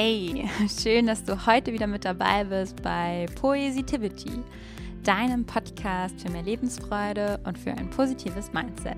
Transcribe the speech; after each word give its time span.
Hey, 0.00 0.48
schön, 0.80 1.08
dass 1.08 1.24
du 1.24 1.44
heute 1.44 1.72
wieder 1.72 1.88
mit 1.88 2.04
dabei 2.04 2.44
bist 2.44 2.80
bei 2.82 3.26
Poesitivity, 3.34 4.44
deinem 5.02 5.44
Podcast 5.44 6.20
für 6.20 6.30
mehr 6.30 6.44
Lebensfreude 6.44 7.40
und 7.44 7.58
für 7.58 7.72
ein 7.72 7.90
positives 7.90 8.52
Mindset. 8.52 8.96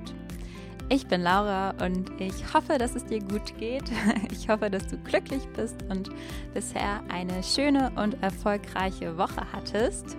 Ich 0.91 1.07
bin 1.07 1.23
Laura 1.23 1.71
und 1.83 2.11
ich 2.21 2.52
hoffe, 2.52 2.77
dass 2.77 2.97
es 2.97 3.07
dir 3.07 3.21
gut 3.21 3.57
geht. 3.59 3.84
Ich 4.30 4.51
hoffe, 4.51 4.69
dass 4.69 4.89
du 4.89 4.98
glücklich 4.98 5.43
bist 5.57 5.83
und 5.89 6.11
bisher 6.52 7.01
eine 7.09 7.43
schöne 7.43 7.91
und 7.96 8.23
erfolgreiche 8.23 9.17
Woche 9.17 9.46
hattest. 9.55 10.19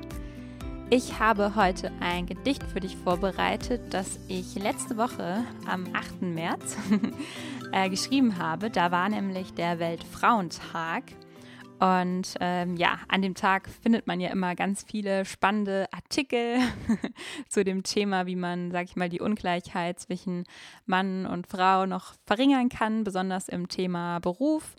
Ich 0.89 1.19
habe 1.19 1.55
heute 1.55 1.91
ein 1.99 2.25
Gedicht 2.25 2.63
für 2.63 2.79
dich 2.79 2.97
vorbereitet, 2.97 3.81
das 3.91 4.19
ich 4.27 4.55
letzte 4.55 4.97
Woche 4.97 5.43
am 5.67 5.85
8. 5.93 6.23
März 6.23 6.75
äh, 7.71 7.89
geschrieben 7.89 8.37
habe. 8.37 8.69
Da 8.69 8.91
war 8.91 9.09
nämlich 9.09 9.53
der 9.53 9.79
Weltfrauentag. 9.79 11.03
Und 11.79 12.35
ähm, 12.39 12.77
ja, 12.77 12.99
an 13.07 13.23
dem 13.23 13.33
Tag 13.33 13.67
findet 13.67 14.05
man 14.05 14.19
ja 14.19 14.29
immer 14.29 14.53
ganz 14.53 14.83
viele 14.83 15.25
spannende 15.25 15.87
Artikel 15.91 16.57
zu 17.49 17.63
dem 17.63 17.81
Thema, 17.81 18.27
wie 18.27 18.35
man, 18.35 18.69
sag 18.69 18.85
ich 18.85 18.95
mal, 18.95 19.09
die 19.09 19.19
Ungleichheit 19.19 19.99
zwischen 19.99 20.43
Mann 20.85 21.25
und 21.25 21.47
Frau 21.47 21.87
noch 21.87 22.13
verringern 22.27 22.69
kann, 22.69 23.03
besonders 23.03 23.49
im 23.49 23.67
Thema 23.67 24.19
Beruf. 24.19 24.75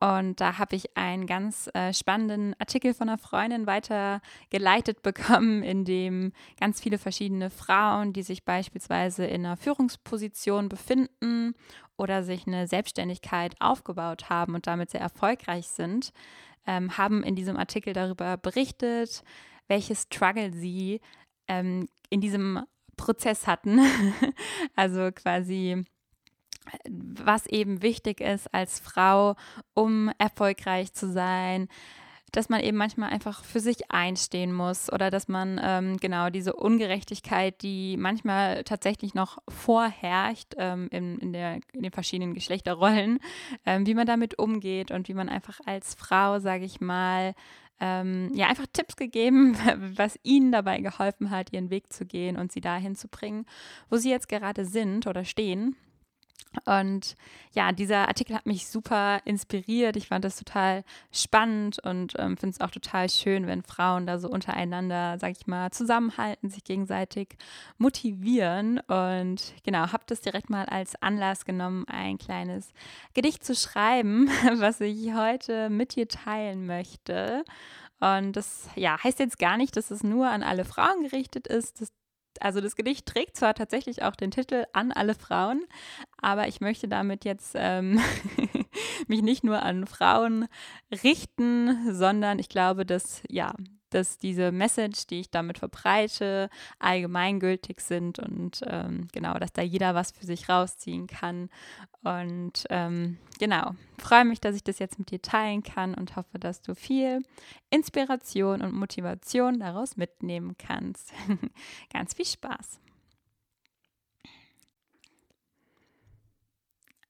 Und 0.00 0.40
da 0.40 0.56
habe 0.56 0.76
ich 0.76 0.96
einen 0.96 1.26
ganz 1.26 1.68
äh, 1.74 1.92
spannenden 1.92 2.54
Artikel 2.58 2.94
von 2.94 3.10
einer 3.10 3.18
Freundin 3.18 3.66
weitergeleitet 3.66 5.02
bekommen, 5.02 5.62
in 5.62 5.84
dem 5.84 6.32
ganz 6.58 6.80
viele 6.80 6.96
verschiedene 6.96 7.50
Frauen, 7.50 8.14
die 8.14 8.22
sich 8.22 8.44
beispielsweise 8.44 9.26
in 9.26 9.44
einer 9.44 9.58
Führungsposition 9.58 10.70
befinden 10.70 11.54
oder 11.98 12.22
sich 12.22 12.46
eine 12.46 12.66
Selbstständigkeit 12.66 13.54
aufgebaut 13.60 14.30
haben 14.30 14.54
und 14.54 14.66
damit 14.66 14.90
sehr 14.90 15.02
erfolgreich 15.02 15.68
sind, 15.68 16.14
ähm, 16.66 16.96
haben 16.96 17.22
in 17.22 17.36
diesem 17.36 17.58
Artikel 17.58 17.92
darüber 17.92 18.38
berichtet, 18.38 19.22
welche 19.68 19.94
Struggle 19.94 20.50
sie 20.54 21.02
ähm, 21.46 21.88
in 22.08 22.22
diesem 22.22 22.64
Prozess 22.96 23.46
hatten. 23.46 23.80
also 24.76 25.10
quasi 25.12 25.84
was 26.88 27.46
eben 27.46 27.82
wichtig 27.82 28.20
ist 28.20 28.52
als 28.52 28.80
Frau, 28.80 29.34
um 29.74 30.10
erfolgreich 30.18 30.92
zu 30.92 31.10
sein, 31.10 31.68
dass 32.32 32.48
man 32.48 32.60
eben 32.60 32.76
manchmal 32.76 33.10
einfach 33.10 33.44
für 33.44 33.60
sich 33.60 33.90
einstehen 33.90 34.52
muss 34.52 34.92
oder 34.92 35.10
dass 35.10 35.28
man 35.28 35.60
ähm, 35.62 35.96
genau 35.96 36.30
diese 36.30 36.54
Ungerechtigkeit, 36.54 37.60
die 37.62 37.96
manchmal 37.96 38.64
tatsächlich 38.64 39.14
noch 39.14 39.38
vorherrscht 39.48 40.54
ähm, 40.56 40.88
in, 40.90 41.18
in, 41.18 41.32
der, 41.32 41.60
in 41.72 41.82
den 41.82 41.92
verschiedenen 41.92 42.34
Geschlechterrollen, 42.34 43.18
ähm, 43.66 43.86
wie 43.86 43.94
man 43.94 44.06
damit 44.06 44.38
umgeht 44.38 44.90
und 44.90 45.08
wie 45.08 45.14
man 45.14 45.28
einfach 45.28 45.60
als 45.66 45.94
Frau, 45.94 46.38
sage 46.38 46.64
ich 46.64 46.80
mal, 46.80 47.34
ähm, 47.80 48.30
ja, 48.34 48.46
einfach 48.46 48.66
Tipps 48.72 48.96
gegeben, 48.96 49.56
was 49.96 50.18
ihnen 50.22 50.52
dabei 50.52 50.80
geholfen 50.80 51.30
hat, 51.30 51.52
ihren 51.52 51.70
Weg 51.70 51.92
zu 51.92 52.04
gehen 52.04 52.36
und 52.36 52.52
sie 52.52 52.60
dahin 52.60 52.94
zu 52.94 53.08
bringen, 53.08 53.46
wo 53.88 53.96
sie 53.96 54.10
jetzt 54.10 54.28
gerade 54.28 54.64
sind 54.64 55.06
oder 55.06 55.24
stehen. 55.24 55.76
Und 56.64 57.14
ja, 57.52 57.70
dieser 57.72 58.08
Artikel 58.08 58.34
hat 58.34 58.46
mich 58.46 58.66
super 58.66 59.20
inspiriert. 59.24 59.96
Ich 59.96 60.08
fand 60.08 60.24
das 60.24 60.36
total 60.36 60.84
spannend 61.12 61.78
und 61.84 62.14
ähm, 62.18 62.36
finde 62.36 62.54
es 62.54 62.60
auch 62.60 62.70
total 62.70 63.08
schön, 63.08 63.46
wenn 63.46 63.62
Frauen 63.62 64.06
da 64.06 64.18
so 64.18 64.28
untereinander, 64.28 65.16
sag 65.18 65.32
ich 65.32 65.46
mal, 65.46 65.70
zusammenhalten, 65.70 66.50
sich 66.50 66.64
gegenseitig 66.64 67.36
motivieren. 67.78 68.80
Und 68.80 69.54
genau, 69.64 69.92
habe 69.92 70.04
das 70.06 70.20
direkt 70.20 70.50
mal 70.50 70.64
als 70.66 71.00
Anlass 71.00 71.44
genommen, 71.44 71.84
ein 71.88 72.18
kleines 72.18 72.72
Gedicht 73.14 73.44
zu 73.44 73.54
schreiben, 73.54 74.28
was 74.56 74.80
ich 74.80 75.14
heute 75.14 75.70
mit 75.70 75.94
dir 75.94 76.08
teilen 76.08 76.66
möchte. 76.66 77.44
Und 78.00 78.32
das 78.32 78.68
ja, 78.76 79.02
heißt 79.02 79.18
jetzt 79.18 79.38
gar 79.38 79.56
nicht, 79.56 79.76
dass 79.76 79.90
es 79.90 80.02
nur 80.02 80.28
an 80.28 80.42
alle 80.42 80.64
Frauen 80.64 81.02
gerichtet 81.02 81.46
ist. 81.46 81.80
Das 81.80 81.92
also 82.40 82.60
das 82.60 82.76
Gedicht 82.76 83.06
trägt 83.06 83.36
zwar 83.36 83.54
tatsächlich 83.54 84.02
auch 84.02 84.16
den 84.16 84.30
Titel 84.30 84.64
an 84.72 84.92
alle 84.92 85.14
Frauen, 85.14 85.64
aber 86.20 86.48
ich 86.48 86.60
möchte 86.60 86.88
damit 86.88 87.24
jetzt 87.24 87.52
ähm, 87.54 88.00
mich 89.06 89.22
nicht 89.22 89.44
nur 89.44 89.62
an 89.62 89.86
Frauen 89.86 90.46
richten, 91.04 91.94
sondern 91.94 92.38
ich 92.38 92.48
glaube, 92.48 92.84
dass 92.86 93.22
ja, 93.28 93.54
dass 93.90 94.18
diese 94.18 94.52
Message, 94.52 95.06
die 95.06 95.20
ich 95.20 95.30
damit 95.30 95.58
verbreite, 95.58 96.48
allgemeingültig 96.78 97.80
sind 97.80 98.18
und 98.18 98.60
ähm, 98.66 99.08
genau, 99.12 99.34
dass 99.34 99.52
da 99.52 99.62
jeder 99.62 99.94
was 99.94 100.12
für 100.12 100.26
sich 100.26 100.48
rausziehen 100.48 101.06
kann. 101.06 101.50
Und 102.02 102.66
ähm, 102.70 103.18
genau, 103.38 103.72
freue 103.98 104.24
mich, 104.24 104.40
dass 104.40 104.56
ich 104.56 104.64
das 104.64 104.78
jetzt 104.78 104.98
mit 104.98 105.10
dir 105.10 105.20
teilen 105.20 105.62
kann 105.62 105.94
und 105.94 106.16
hoffe, 106.16 106.38
dass 106.38 106.62
du 106.62 106.74
viel 106.74 107.22
Inspiration 107.68 108.62
und 108.62 108.72
Motivation 108.72 109.58
daraus 109.60 109.96
mitnehmen 109.96 110.56
kannst. 110.56 111.12
Ganz 111.92 112.14
viel 112.14 112.26
Spaß. 112.26 112.80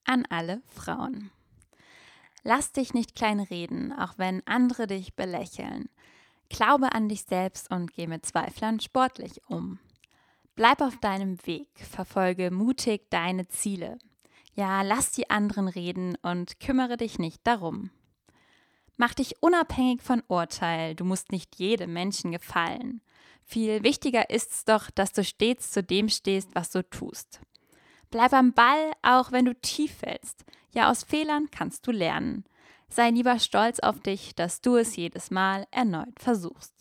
An 0.04 0.26
alle 0.28 0.60
Frauen. 0.66 1.30
Lass 2.42 2.72
dich 2.72 2.94
nicht 2.94 3.14
klein 3.14 3.38
reden, 3.38 3.92
auch 3.92 4.14
wenn 4.16 4.44
andere 4.46 4.86
dich 4.86 5.14
belächeln. 5.14 5.88
Glaube 6.50 6.92
an 6.92 7.08
dich 7.08 7.22
selbst 7.22 7.70
und 7.70 7.94
geh 7.94 8.06
mit 8.06 8.26
Zweiflern 8.26 8.80
sportlich 8.80 9.40
um. 9.48 9.78
Bleib 10.56 10.82
auf 10.82 10.98
deinem 10.98 11.38
Weg, 11.46 11.68
verfolge 11.76 12.50
mutig 12.50 13.08
deine 13.08 13.48
Ziele. 13.48 13.98
Ja, 14.54 14.82
lass 14.82 15.12
die 15.12 15.30
anderen 15.30 15.68
reden 15.68 16.18
und 16.20 16.60
kümmere 16.60 16.98
dich 16.98 17.18
nicht 17.18 17.46
darum. 17.46 17.90
Mach 18.98 19.14
dich 19.14 19.42
unabhängig 19.42 20.02
von 20.02 20.22
Urteil, 20.28 20.94
du 20.94 21.06
musst 21.06 21.32
nicht 21.32 21.56
jedem 21.56 21.94
Menschen 21.94 22.32
gefallen. 22.32 23.00
Viel 23.42 23.82
wichtiger 23.82 24.28
ist's 24.28 24.64
doch, 24.64 24.90
dass 24.90 25.12
du 25.12 25.24
stets 25.24 25.70
zu 25.70 25.82
dem 25.82 26.08
stehst, 26.08 26.54
was 26.54 26.70
du 26.70 26.82
tust. 26.82 27.40
Bleib 28.10 28.32
am 28.32 28.52
Ball, 28.52 28.92
auch 29.02 29.32
wenn 29.32 29.46
du 29.46 29.54
tief 29.54 29.94
fällst. 29.98 30.44
Ja, 30.74 30.90
aus 30.90 31.04
Fehlern 31.04 31.48
kannst 31.50 31.86
du 31.86 31.92
lernen. 31.92 32.44
Sei 32.90 33.10
lieber 33.10 33.38
stolz 33.38 33.78
auf 33.78 34.00
dich, 34.00 34.34
dass 34.34 34.60
du 34.60 34.76
es 34.76 34.96
jedes 34.96 35.30
Mal 35.30 35.66
erneut 35.70 36.18
versuchst. 36.18 36.74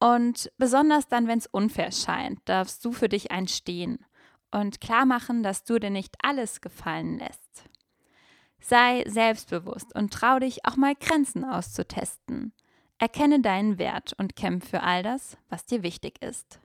Und 0.00 0.50
besonders 0.56 1.08
dann, 1.08 1.26
wenn 1.26 1.38
es 1.38 1.46
unfair 1.46 1.92
scheint, 1.92 2.40
darfst 2.46 2.84
du 2.84 2.92
für 2.92 3.08
dich 3.08 3.30
einstehen 3.30 3.98
und 4.50 4.80
klar 4.80 5.04
machen, 5.04 5.42
dass 5.42 5.64
du 5.64 5.78
dir 5.78 5.90
nicht 5.90 6.16
alles 6.22 6.62
gefallen 6.62 7.18
lässt. 7.18 7.64
Sei 8.60 9.04
selbstbewusst 9.06 9.94
und 9.94 10.12
trau 10.12 10.38
dich 10.38 10.64
auch 10.64 10.76
mal 10.76 10.94
Grenzen 10.94 11.44
auszutesten. 11.44 12.52
Erkenne 12.98 13.40
deinen 13.40 13.78
Wert 13.78 14.14
und 14.18 14.36
kämpfe 14.36 14.68
für 14.68 14.82
all 14.82 15.02
das, 15.02 15.36
was 15.48 15.66
dir 15.66 15.82
wichtig 15.82 16.22
ist. 16.22 16.60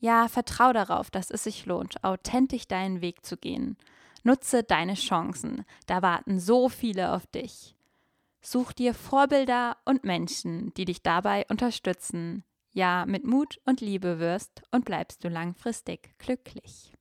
Ja, 0.00 0.28
vertrau 0.28 0.72
darauf, 0.72 1.10
dass 1.10 1.30
es 1.30 1.44
sich 1.44 1.66
lohnt, 1.66 2.04
authentisch 2.04 2.68
deinen 2.68 3.00
Weg 3.00 3.24
zu 3.24 3.36
gehen 3.36 3.76
Nutze 4.28 4.62
deine 4.62 4.92
Chancen, 4.92 5.64
da 5.86 6.02
warten 6.02 6.38
so 6.38 6.68
viele 6.68 7.14
auf 7.14 7.26
dich. 7.28 7.74
Such 8.42 8.74
dir 8.74 8.92
Vorbilder 8.92 9.78
und 9.86 10.04
Menschen, 10.04 10.74
die 10.74 10.84
dich 10.84 11.02
dabei 11.02 11.46
unterstützen. 11.48 12.44
Ja, 12.74 13.06
mit 13.06 13.24
Mut 13.24 13.58
und 13.64 13.80
Liebe 13.80 14.18
wirst 14.18 14.64
und 14.70 14.84
bleibst 14.84 15.24
du 15.24 15.30
langfristig 15.30 16.10
glücklich. 16.18 16.92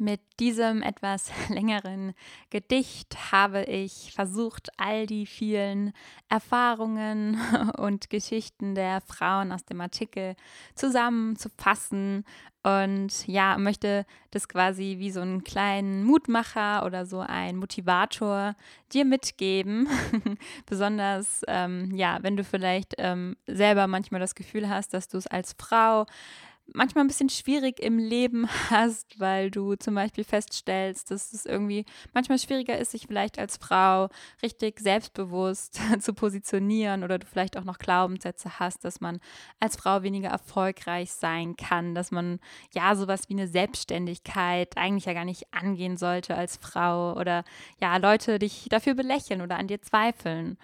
Mit 0.00 0.20
diesem 0.38 0.82
etwas 0.82 1.32
längeren 1.48 2.14
Gedicht 2.50 3.32
habe 3.32 3.64
ich 3.64 4.12
versucht, 4.14 4.68
all 4.76 5.06
die 5.06 5.26
vielen 5.26 5.92
Erfahrungen 6.28 7.36
und 7.78 8.08
Geschichten 8.08 8.76
der 8.76 9.00
Frauen 9.00 9.50
aus 9.50 9.64
dem 9.64 9.80
Artikel 9.80 10.36
zusammenzufassen 10.76 12.24
und 12.62 13.26
ja, 13.26 13.56
möchte 13.56 14.04
das 14.30 14.48
quasi 14.48 14.96
wie 14.98 15.10
so 15.10 15.20
einen 15.20 15.42
kleinen 15.42 16.04
Mutmacher 16.04 16.84
oder 16.84 17.06
so 17.06 17.20
ein 17.20 17.56
Motivator 17.56 18.56
dir 18.92 19.04
mitgeben. 19.04 19.88
Besonders, 20.66 21.42
ähm, 21.48 21.94
ja, 21.94 22.18
wenn 22.22 22.36
du 22.36 22.44
vielleicht 22.44 22.94
ähm, 22.98 23.36
selber 23.46 23.86
manchmal 23.86 24.20
das 24.20 24.34
Gefühl 24.34 24.68
hast, 24.68 24.92
dass 24.92 25.08
du 25.08 25.16
es 25.18 25.26
als 25.26 25.54
Frau 25.58 26.06
manchmal 26.72 27.04
ein 27.04 27.08
bisschen 27.08 27.28
schwierig 27.28 27.80
im 27.80 27.98
Leben 27.98 28.48
hast, 28.70 29.18
weil 29.18 29.50
du 29.50 29.74
zum 29.76 29.94
Beispiel 29.94 30.24
feststellst, 30.24 31.10
dass 31.10 31.32
es 31.32 31.46
irgendwie 31.46 31.84
manchmal 32.12 32.38
schwieriger 32.38 32.78
ist, 32.78 32.92
sich 32.92 33.06
vielleicht 33.06 33.38
als 33.38 33.56
Frau 33.56 34.08
richtig 34.42 34.80
selbstbewusst 34.80 35.80
zu 36.00 36.14
positionieren 36.14 37.04
oder 37.04 37.18
du 37.18 37.26
vielleicht 37.26 37.56
auch 37.56 37.64
noch 37.64 37.78
Glaubenssätze 37.78 38.58
hast, 38.58 38.84
dass 38.84 39.00
man 39.00 39.20
als 39.60 39.76
Frau 39.76 40.02
weniger 40.02 40.28
erfolgreich 40.28 41.12
sein 41.12 41.56
kann, 41.56 41.94
dass 41.94 42.10
man 42.10 42.40
ja 42.72 42.94
sowas 42.94 43.28
wie 43.28 43.34
eine 43.34 43.48
Selbstständigkeit 43.48 44.76
eigentlich 44.76 45.06
ja 45.06 45.14
gar 45.14 45.24
nicht 45.24 45.52
angehen 45.52 45.96
sollte 45.96 46.34
als 46.34 46.56
Frau 46.56 47.14
oder 47.14 47.44
ja 47.80 47.96
Leute 47.96 48.38
dich 48.38 48.66
dafür 48.70 48.94
belächeln 48.94 49.42
oder 49.42 49.56
an 49.56 49.68
dir 49.68 49.80
zweifeln. 49.82 50.58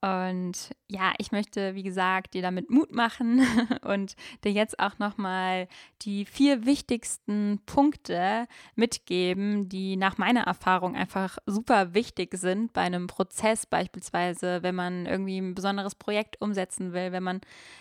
Und 0.00 0.70
ja, 0.86 1.12
ich 1.18 1.32
möchte, 1.32 1.74
wie 1.74 1.82
gesagt, 1.82 2.34
dir 2.34 2.42
damit 2.42 2.70
Mut 2.70 2.94
machen 2.94 3.40
und 3.82 4.14
dir 4.44 4.52
jetzt 4.52 4.78
auch 4.78 4.98
nochmal 5.00 5.66
die 6.02 6.24
vier 6.24 6.66
wichtigsten 6.66 7.60
Punkte 7.66 8.46
mitgeben, 8.76 9.68
die 9.68 9.96
nach 9.96 10.16
meiner 10.16 10.42
Erfahrung 10.42 10.94
einfach 10.94 11.38
super 11.46 11.94
wichtig 11.94 12.34
sind 12.34 12.72
bei 12.72 12.82
einem 12.82 13.08
Prozess, 13.08 13.66
beispielsweise, 13.66 14.62
wenn 14.62 14.76
man 14.76 15.06
irgendwie 15.06 15.38
ein 15.38 15.56
besonderes 15.56 15.96
Projekt 15.96 16.40
umsetzen 16.40 16.92
will, 16.92 17.10
wenn 17.10 17.24
man 17.24 17.40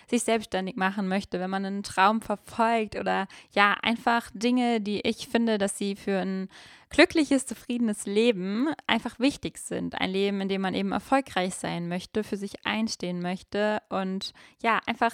sich 0.09 0.23
selbstständig 0.23 0.75
machen 0.75 1.07
möchte, 1.07 1.39
wenn 1.39 1.51
man 1.51 1.65
einen 1.65 1.83
Traum 1.83 2.21
verfolgt 2.21 2.95
oder 2.95 3.27
ja, 3.51 3.75
einfach 3.83 4.31
Dinge, 4.33 4.81
die 4.81 5.01
ich 5.01 5.27
finde, 5.27 5.59
dass 5.59 5.77
sie 5.77 5.95
für 5.95 6.17
ein 6.17 6.49
glückliches, 6.89 7.45
zufriedenes 7.45 8.05
Leben 8.05 8.69
einfach 8.87 9.19
wichtig 9.19 9.57
sind. 9.57 9.99
Ein 9.99 10.11
Leben, 10.11 10.41
in 10.41 10.49
dem 10.49 10.61
man 10.61 10.73
eben 10.73 10.91
erfolgreich 10.91 11.55
sein 11.55 11.87
möchte, 11.87 12.23
für 12.23 12.37
sich 12.37 12.65
einstehen 12.65 13.21
möchte 13.21 13.81
und 13.89 14.33
ja, 14.61 14.79
einfach 14.85 15.13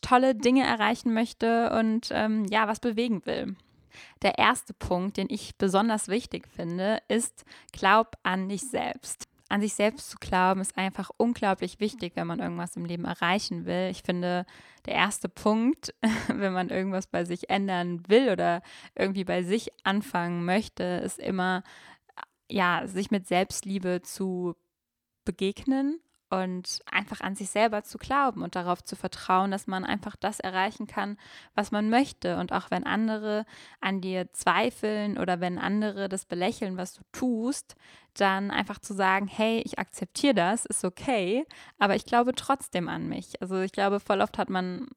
tolle 0.00 0.34
Dinge 0.34 0.64
erreichen 0.64 1.14
möchte 1.14 1.70
und 1.78 2.08
ähm, 2.10 2.46
ja, 2.50 2.66
was 2.66 2.80
bewegen 2.80 3.24
will. 3.26 3.56
Der 4.22 4.38
erste 4.38 4.74
Punkt, 4.74 5.16
den 5.16 5.28
ich 5.30 5.56
besonders 5.56 6.08
wichtig 6.08 6.48
finde, 6.48 7.00
ist, 7.08 7.44
glaub 7.72 8.16
an 8.24 8.48
dich 8.48 8.62
selbst 8.62 9.28
an 9.54 9.60
sich 9.60 9.74
selbst 9.74 10.10
zu 10.10 10.16
glauben, 10.18 10.60
ist 10.60 10.76
einfach 10.76 11.12
unglaublich 11.16 11.78
wichtig, 11.78 12.16
wenn 12.16 12.26
man 12.26 12.40
irgendwas 12.40 12.74
im 12.74 12.84
Leben 12.84 13.04
erreichen 13.04 13.66
will. 13.66 13.88
Ich 13.88 14.02
finde, 14.02 14.46
der 14.84 14.94
erste 14.94 15.28
Punkt, 15.28 15.94
wenn 16.26 16.52
man 16.52 16.70
irgendwas 16.70 17.06
bei 17.06 17.24
sich 17.24 17.50
ändern 17.50 18.02
will 18.08 18.30
oder 18.30 18.62
irgendwie 18.96 19.22
bei 19.22 19.44
sich 19.44 19.70
anfangen 19.84 20.44
möchte, 20.44 20.82
ist 20.82 21.20
immer, 21.20 21.62
ja, 22.50 22.88
sich 22.88 23.12
mit 23.12 23.28
Selbstliebe 23.28 24.02
zu 24.02 24.56
begegnen 25.24 26.00
und 26.42 26.80
einfach 26.90 27.20
an 27.20 27.34
sich 27.34 27.50
selber 27.50 27.82
zu 27.82 27.98
glauben 27.98 28.42
und 28.42 28.56
darauf 28.56 28.82
zu 28.82 28.96
vertrauen, 28.96 29.50
dass 29.50 29.66
man 29.66 29.84
einfach 29.84 30.16
das 30.16 30.40
erreichen 30.40 30.86
kann, 30.86 31.16
was 31.54 31.70
man 31.70 31.90
möchte. 31.90 32.38
Und 32.38 32.52
auch 32.52 32.70
wenn 32.70 32.84
andere 32.84 33.44
an 33.80 34.00
dir 34.00 34.32
zweifeln 34.32 35.18
oder 35.18 35.40
wenn 35.40 35.58
andere 35.58 36.08
das 36.08 36.24
belächeln, 36.24 36.76
was 36.76 36.94
du 36.94 37.02
tust, 37.12 37.76
dann 38.14 38.50
einfach 38.50 38.78
zu 38.78 38.94
sagen, 38.94 39.26
hey, 39.26 39.62
ich 39.64 39.78
akzeptiere 39.78 40.34
das, 40.34 40.64
ist 40.64 40.84
okay, 40.84 41.44
aber 41.78 41.96
ich 41.96 42.04
glaube 42.04 42.34
trotzdem 42.34 42.88
an 42.88 43.08
mich. 43.08 43.40
Also 43.40 43.60
ich 43.60 43.72
glaube, 43.72 44.00
voll 44.00 44.20
oft 44.20 44.38
hat 44.38 44.50
man 44.50 44.88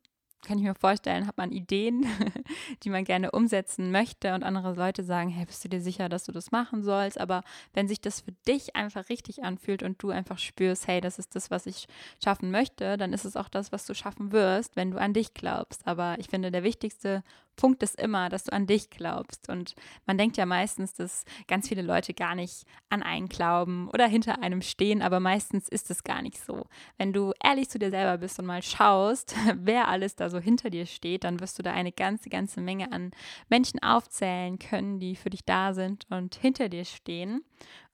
kann 0.47 0.57
ich 0.57 0.63
mir 0.63 0.75
vorstellen, 0.75 1.27
hat 1.27 1.37
man 1.37 1.51
Ideen, 1.51 2.05
die 2.83 2.89
man 2.89 3.03
gerne 3.03 3.31
umsetzen 3.31 3.91
möchte 3.91 4.33
und 4.33 4.43
andere 4.43 4.73
Leute 4.73 5.03
sagen, 5.03 5.29
hey, 5.29 5.45
bist 5.45 5.63
du 5.63 5.69
dir 5.69 5.81
sicher, 5.81 6.07
dass 6.07 6.23
du 6.23 6.31
das 6.31 6.51
machen 6.51 6.83
sollst? 6.83 7.19
Aber 7.19 7.43
wenn 7.73 7.87
sich 7.87 7.99
das 7.99 8.21
für 8.21 8.31
dich 8.47 8.75
einfach 8.75 9.09
richtig 9.09 9.43
anfühlt 9.43 9.83
und 9.83 10.01
du 10.01 10.09
einfach 10.09 10.39
spürst, 10.39 10.87
hey, 10.87 11.01
das 11.01 11.19
ist 11.19 11.35
das, 11.35 11.51
was 11.51 11.65
ich 11.65 11.87
schaffen 12.23 12.49
möchte, 12.49 12.97
dann 12.97 13.11
ist 13.13 13.25
es 13.25 13.35
auch 13.35 13.49
das, 13.49 13.71
was 13.71 13.85
du 13.85 13.93
schaffen 13.93 14.31
wirst, 14.31 14.75
wenn 14.75 14.91
du 14.91 14.97
an 14.97 15.13
dich 15.13 15.33
glaubst. 15.33 15.85
Aber 15.85 16.15
ich 16.17 16.27
finde, 16.27 16.49
der 16.49 16.63
wichtigste 16.63 17.23
Punkt 17.57 17.83
ist 17.83 17.99
immer, 17.99 18.29
dass 18.29 18.45
du 18.45 18.53
an 18.53 18.67
dich 18.67 18.89
glaubst. 18.89 19.49
Und 19.49 19.75
man 20.05 20.17
denkt 20.17 20.37
ja 20.37 20.45
meistens, 20.45 20.93
dass 20.93 21.25
ganz 21.47 21.67
viele 21.67 21.81
Leute 21.81 22.13
gar 22.13 22.35
nicht 22.35 22.65
an 22.89 23.03
einen 23.03 23.27
glauben 23.27 23.89
oder 23.89 24.07
hinter 24.07 24.41
einem 24.41 24.61
stehen, 24.61 25.01
aber 25.01 25.19
meistens 25.19 25.67
ist 25.67 25.91
es 25.91 26.05
gar 26.05 26.21
nicht 26.21 26.39
so. 26.41 26.65
Wenn 26.97 27.11
du 27.11 27.33
ehrlich 27.43 27.69
zu 27.69 27.79
dir 27.79 27.89
selber 27.89 28.17
bist 28.17 28.39
und 28.39 28.45
mal 28.45 28.63
schaust, 28.63 29.35
wer 29.55 29.89
alles 29.89 30.15
da 30.15 30.29
so 30.29 30.39
hinter 30.39 30.69
dir 30.69 30.85
steht, 30.85 31.25
dann 31.25 31.41
wirst 31.41 31.59
du 31.59 31.63
da 31.63 31.73
eine 31.73 31.91
ganze, 31.91 32.29
ganze 32.29 32.61
Menge 32.61 32.93
an 32.93 33.11
Menschen 33.49 33.81
aufzählen 33.83 34.57
können, 34.59 34.99
die 34.99 35.17
für 35.17 35.29
dich 35.29 35.43
da 35.43 35.73
sind 35.73 36.05
und 36.09 36.35
hinter 36.35 36.69
dir 36.69 36.85
stehen. 36.85 37.43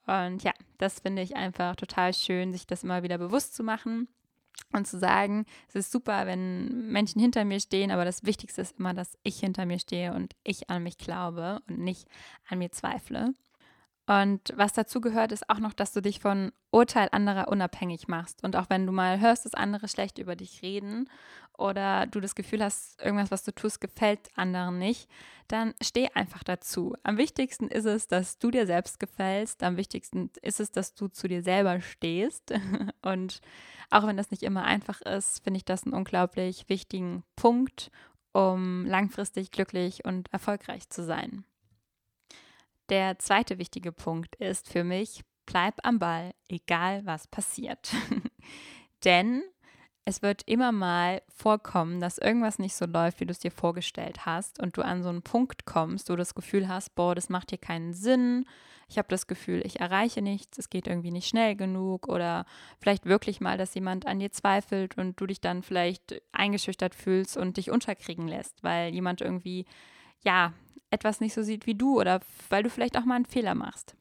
Und 0.05 0.43
ja, 0.43 0.51
das 0.77 0.99
finde 0.99 1.21
ich 1.21 1.35
einfach 1.37 1.77
total 1.77 2.13
schön, 2.13 2.51
sich 2.51 2.67
das 2.67 2.83
immer 2.83 3.03
wieder 3.03 3.17
bewusst 3.17 3.55
zu 3.55 3.63
machen 3.63 4.09
und 4.71 4.87
zu 4.87 4.97
sagen, 4.97 5.45
es 5.69 5.75
ist 5.75 5.91
super, 5.91 6.25
wenn 6.25 6.91
Menschen 6.91 7.21
hinter 7.21 7.45
mir 7.45 7.59
stehen, 7.59 7.91
aber 7.91 8.05
das 8.05 8.23
Wichtigste 8.23 8.61
ist 8.61 8.79
immer, 8.79 8.93
dass 8.93 9.17
ich 9.23 9.39
hinter 9.39 9.65
mir 9.65 9.79
stehe 9.79 10.13
und 10.13 10.35
ich 10.43 10.69
an 10.69 10.83
mich 10.83 10.97
glaube 10.97 11.59
und 11.67 11.79
nicht 11.79 12.07
an 12.49 12.59
mir 12.59 12.71
zweifle. 12.71 13.33
Und 14.05 14.53
was 14.55 14.73
dazu 14.73 14.99
gehört, 14.99 15.31
ist 15.31 15.49
auch 15.49 15.59
noch, 15.59 15.71
dass 15.71 15.93
du 15.93 16.01
dich 16.01 16.19
von 16.19 16.51
Urteil 16.71 17.07
anderer 17.13 17.47
unabhängig 17.47 18.09
machst. 18.09 18.43
Und 18.43 18.57
auch 18.57 18.69
wenn 18.69 18.85
du 18.85 18.91
mal 18.91 19.21
hörst, 19.21 19.45
dass 19.45 19.53
andere 19.53 19.87
schlecht 19.87 20.17
über 20.17 20.35
dich 20.35 20.61
reden 20.61 21.09
oder 21.57 22.05
du 22.07 22.19
das 22.19 22.35
Gefühl 22.35 22.61
hast, 22.61 23.01
irgendwas, 23.01 23.31
was 23.31 23.43
du 23.43 23.53
tust, 23.53 23.79
gefällt 23.79 24.29
anderen 24.35 24.77
nicht, 24.77 25.09
dann 25.47 25.73
steh 25.81 26.09
einfach 26.09 26.43
dazu. 26.43 26.95
Am 27.03 27.17
wichtigsten 27.17 27.69
ist 27.69 27.85
es, 27.85 28.07
dass 28.07 28.39
du 28.39 28.51
dir 28.51 28.65
selbst 28.65 28.99
gefällst. 28.99 29.63
Am 29.63 29.77
wichtigsten 29.77 30.31
ist 30.41 30.59
es, 30.59 30.71
dass 30.71 30.95
du 30.95 31.07
zu 31.07 31.29
dir 31.29 31.41
selber 31.41 31.79
stehst. 31.79 32.53
Und 33.03 33.39
auch 33.89 34.05
wenn 34.05 34.17
das 34.17 34.31
nicht 34.31 34.43
immer 34.43 34.65
einfach 34.65 34.99
ist, 35.01 35.43
finde 35.45 35.59
ich 35.59 35.65
das 35.65 35.83
einen 35.83 35.93
unglaublich 35.93 36.67
wichtigen 36.67 37.23
Punkt, 37.37 37.89
um 38.33 38.85
langfristig 38.85 39.51
glücklich 39.51 40.03
und 40.03 40.33
erfolgreich 40.33 40.89
zu 40.89 41.03
sein. 41.03 41.45
Der 42.89 43.17
zweite 43.19 43.57
wichtige 43.57 43.91
Punkt 43.91 44.35
ist 44.35 44.69
für 44.69 44.83
mich, 44.83 45.21
bleib 45.45 45.75
am 45.83 45.99
Ball, 45.99 46.33
egal 46.49 47.05
was 47.05 47.27
passiert. 47.27 47.93
Denn 49.05 49.43
es 50.05 50.21
wird 50.21 50.43
immer 50.47 50.73
mal 50.73 51.21
vorkommen, 51.29 52.01
dass 52.01 52.17
irgendwas 52.17 52.59
nicht 52.59 52.75
so 52.75 52.85
läuft, 52.85 53.21
wie 53.21 53.25
du 53.25 53.31
es 53.31 53.39
dir 53.39 53.51
vorgestellt 53.51 54.25
hast 54.25 54.59
und 54.61 54.75
du 54.75 54.81
an 54.81 55.01
so 55.01 55.09
einen 55.09 55.21
Punkt 55.21 55.65
kommst, 55.65 56.09
wo 56.09 56.13
du 56.13 56.17
das 56.17 56.35
Gefühl 56.35 56.67
hast, 56.67 56.93
boah, 56.95 57.15
das 57.15 57.29
macht 57.29 57.51
hier 57.51 57.57
keinen 57.57 57.93
Sinn. 57.93 58.45
Ich 58.89 58.97
habe 58.97 59.07
das 59.07 59.27
Gefühl, 59.27 59.65
ich 59.65 59.79
erreiche 59.79 60.21
nichts, 60.21 60.57
es 60.57 60.69
geht 60.69 60.87
irgendwie 60.87 61.11
nicht 61.11 61.29
schnell 61.29 61.55
genug 61.55 62.09
oder 62.09 62.45
vielleicht 62.79 63.05
wirklich 63.05 63.39
mal, 63.39 63.57
dass 63.57 63.73
jemand 63.75 64.05
an 64.05 64.19
dir 64.19 64.31
zweifelt 64.31 64.97
und 64.97 65.19
du 65.21 65.25
dich 65.25 65.39
dann 65.39 65.63
vielleicht 65.63 66.21
eingeschüchtert 66.33 66.95
fühlst 66.95 67.37
und 67.37 67.55
dich 67.55 67.71
unterkriegen 67.71 68.27
lässt, 68.27 68.61
weil 68.61 68.93
jemand 68.93 69.21
irgendwie 69.21 69.65
ja, 70.25 70.53
etwas 70.93 71.19
nicht 71.19 71.33
so 71.33 71.41
sieht 71.41 71.65
wie 71.65 71.75
du 71.75 71.99
oder 71.99 72.21
weil 72.49 72.63
du 72.63 72.69
vielleicht 72.69 72.97
auch 72.97 73.05
mal 73.05 73.15
einen 73.15 73.25
Fehler 73.25 73.55
machst. 73.55 73.95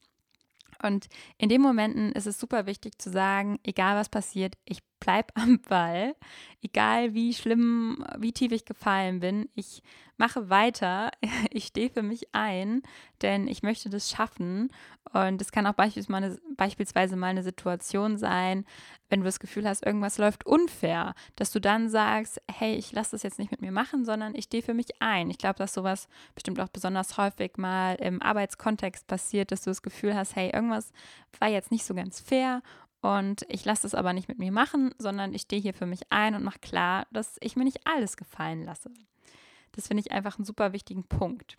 Und 0.82 1.06
in 1.38 1.48
den 1.48 1.62
Momenten 1.62 2.12
ist 2.12 2.26
es 2.26 2.40
super 2.40 2.66
wichtig 2.66 3.00
zu 3.00 3.10
sagen, 3.10 3.58
egal 3.62 3.96
was 3.96 4.08
passiert, 4.08 4.56
ich 4.64 4.80
bleib 5.00 5.30
am 5.38 5.60
Ball, 5.60 6.14
egal 6.60 7.14
wie 7.14 7.34
schlimm, 7.34 8.04
wie 8.18 8.32
tief 8.32 8.52
ich 8.52 8.64
gefallen 8.64 9.20
bin, 9.20 9.48
ich 9.54 9.82
mache 10.22 10.48
weiter, 10.50 11.10
ich 11.50 11.66
stehe 11.66 11.90
für 11.90 12.02
mich 12.02 12.32
ein, 12.32 12.82
denn 13.22 13.48
ich 13.48 13.64
möchte 13.64 13.90
das 13.90 14.08
schaffen. 14.08 14.70
Und 15.12 15.42
es 15.42 15.50
kann 15.50 15.66
auch 15.66 15.74
beispielsweise 15.74 17.16
mal 17.16 17.26
eine 17.26 17.42
Situation 17.42 18.16
sein, 18.16 18.64
wenn 19.10 19.20
du 19.20 19.24
das 19.24 19.40
Gefühl 19.40 19.68
hast, 19.68 19.84
irgendwas 19.84 20.18
läuft 20.18 20.46
unfair, 20.46 21.14
dass 21.34 21.50
du 21.50 21.60
dann 21.60 21.88
sagst, 21.88 22.40
hey, 22.50 22.76
ich 22.76 22.92
lasse 22.92 23.10
das 23.10 23.24
jetzt 23.24 23.40
nicht 23.40 23.50
mit 23.50 23.60
mir 23.60 23.72
machen, 23.72 24.04
sondern 24.04 24.36
ich 24.36 24.44
stehe 24.44 24.62
für 24.62 24.74
mich 24.74 24.90
ein. 25.00 25.28
Ich 25.28 25.38
glaube, 25.38 25.58
dass 25.58 25.74
sowas 25.74 26.08
bestimmt 26.36 26.60
auch 26.60 26.68
besonders 26.68 27.18
häufig 27.18 27.58
mal 27.58 27.96
im 27.96 28.22
Arbeitskontext 28.22 29.08
passiert, 29.08 29.50
dass 29.50 29.62
du 29.62 29.70
das 29.70 29.82
Gefühl 29.82 30.14
hast, 30.14 30.36
hey, 30.36 30.50
irgendwas 30.50 30.92
war 31.40 31.48
jetzt 31.48 31.72
nicht 31.72 31.84
so 31.84 31.94
ganz 31.94 32.20
fair 32.20 32.62
und 33.00 33.44
ich 33.48 33.64
lasse 33.64 33.88
es 33.88 33.96
aber 33.96 34.12
nicht 34.12 34.28
mit 34.28 34.38
mir 34.38 34.52
machen, 34.52 34.94
sondern 34.98 35.34
ich 35.34 35.42
stehe 35.42 35.60
hier 35.60 35.74
für 35.74 35.86
mich 35.86 36.02
ein 36.10 36.36
und 36.36 36.44
mache 36.44 36.60
klar, 36.60 37.08
dass 37.10 37.38
ich 37.40 37.56
mir 37.56 37.64
nicht 37.64 37.80
alles 37.84 38.16
gefallen 38.16 38.62
lasse. 38.62 38.92
Das 39.72 39.88
finde 39.88 40.02
ich 40.02 40.12
einfach 40.12 40.38
einen 40.38 40.44
super 40.44 40.72
wichtigen 40.72 41.04
Punkt. 41.04 41.58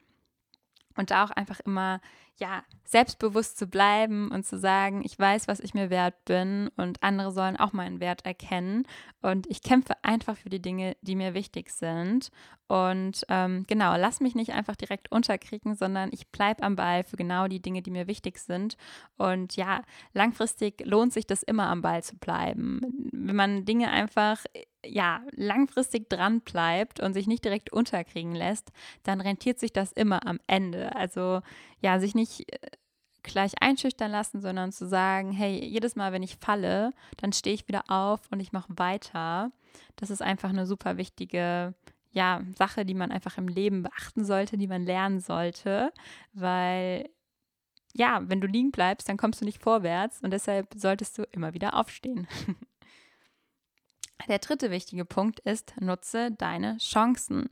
Und 0.95 1.11
da 1.11 1.25
auch 1.25 1.31
einfach 1.31 1.59
immer, 1.61 2.01
ja, 2.39 2.63
selbstbewusst 2.85 3.57
zu 3.57 3.67
bleiben 3.67 4.31
und 4.31 4.45
zu 4.45 4.57
sagen, 4.57 5.01
ich 5.03 5.17
weiß, 5.17 5.47
was 5.47 5.59
ich 5.59 5.73
mir 5.73 5.89
wert 5.89 6.25
bin 6.25 6.69
und 6.77 7.01
andere 7.01 7.31
sollen 7.31 7.57
auch 7.57 7.73
meinen 7.73 7.99
Wert 7.99 8.25
erkennen. 8.25 8.85
Und 9.21 9.47
ich 9.49 9.61
kämpfe 9.61 9.93
einfach 10.03 10.37
für 10.37 10.49
die 10.49 10.61
Dinge, 10.61 10.95
die 11.01 11.15
mir 11.15 11.33
wichtig 11.33 11.69
sind. 11.71 12.29
Und 12.67 13.23
ähm, 13.29 13.65
genau, 13.67 13.95
lass 13.97 14.19
mich 14.19 14.35
nicht 14.35 14.51
einfach 14.51 14.75
direkt 14.75 15.11
unterkriegen, 15.11 15.75
sondern 15.75 16.09
ich 16.11 16.27
bleibe 16.29 16.63
am 16.63 16.75
Ball 16.75 17.03
für 17.03 17.17
genau 17.17 17.47
die 17.47 17.61
Dinge, 17.61 17.81
die 17.81 17.91
mir 17.91 18.07
wichtig 18.07 18.39
sind. 18.39 18.77
Und 19.17 19.55
ja, 19.55 19.81
langfristig 20.13 20.83
lohnt 20.85 21.13
sich 21.13 21.27
das 21.27 21.43
immer 21.43 21.67
am 21.67 21.81
Ball 21.81 22.03
zu 22.03 22.17
bleiben. 22.17 22.81
Wenn 23.11 23.35
man 23.35 23.65
Dinge 23.65 23.91
einfach 23.91 24.43
ja, 24.85 25.21
langfristig 25.31 26.09
dran 26.09 26.41
bleibt 26.41 26.99
und 26.99 27.13
sich 27.13 27.27
nicht 27.27 27.45
direkt 27.45 27.71
unterkriegen 27.71 28.35
lässt, 28.35 28.71
dann 29.03 29.21
rentiert 29.21 29.59
sich 29.59 29.71
das 29.71 29.91
immer 29.91 30.27
am 30.27 30.39
Ende. 30.47 30.95
Also 30.95 31.41
ja, 31.83 31.99
sich 31.99 32.15
nicht 32.15 32.51
äh, 32.51 32.59
gleich 33.23 33.53
einschüchtern 33.61 34.11
lassen, 34.11 34.41
sondern 34.41 34.71
zu 34.71 34.87
sagen, 34.87 35.31
hey, 35.31 35.63
jedes 35.63 35.95
Mal, 35.95 36.11
wenn 36.11 36.23
ich 36.23 36.37
falle, 36.37 36.93
dann 37.17 37.33
stehe 37.33 37.53
ich 37.53 37.67
wieder 37.67 37.83
auf 37.89 38.21
und 38.31 38.39
ich 38.39 38.51
mache 38.51 38.73
weiter. 38.77 39.51
Das 39.95 40.09
ist 40.09 40.21
einfach 40.21 40.49
eine 40.49 40.65
super 40.65 40.97
wichtige 40.97 41.73
ja, 42.11 42.41
Sache, 42.55 42.85
die 42.85 42.93
man 42.93 43.11
einfach 43.11 43.37
im 43.37 43.47
Leben 43.47 43.83
beachten 43.83 44.23
sollte, 44.23 44.57
die 44.57 44.67
man 44.67 44.85
lernen 44.85 45.19
sollte, 45.19 45.91
weil 46.33 47.09
ja, 47.95 48.21
wenn 48.23 48.41
du 48.41 48.47
liegen 48.47 48.71
bleibst, 48.71 49.07
dann 49.07 49.17
kommst 49.17 49.41
du 49.41 49.45
nicht 49.45 49.61
vorwärts 49.61 50.21
und 50.21 50.31
deshalb 50.31 50.67
solltest 50.75 51.17
du 51.17 51.23
immer 51.31 51.53
wieder 51.53 51.75
aufstehen. 51.75 52.27
Der 54.27 54.39
dritte 54.39 54.71
wichtige 54.71 55.05
Punkt 55.05 55.39
ist, 55.41 55.73
nutze 55.81 56.31
deine 56.31 56.77
Chancen. 56.77 57.49